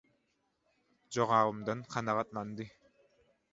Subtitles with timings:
[1.17, 2.69] Jogabymdan kanagatlandy.